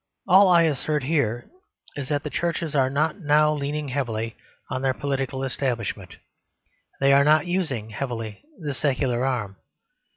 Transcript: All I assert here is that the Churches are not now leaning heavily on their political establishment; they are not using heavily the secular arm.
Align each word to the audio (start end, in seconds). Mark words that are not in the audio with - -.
All 0.27 0.47
I 0.47 0.63
assert 0.63 1.03
here 1.03 1.47
is 1.95 2.09
that 2.09 2.23
the 2.23 2.31
Churches 2.31 2.73
are 2.73 2.89
not 2.89 3.19
now 3.19 3.53
leaning 3.53 3.89
heavily 3.89 4.35
on 4.67 4.81
their 4.81 4.95
political 4.95 5.43
establishment; 5.43 6.15
they 6.99 7.13
are 7.13 7.23
not 7.23 7.45
using 7.45 7.91
heavily 7.91 8.41
the 8.57 8.73
secular 8.73 9.23
arm. 9.23 9.57